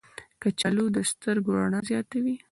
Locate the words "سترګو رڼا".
1.11-1.79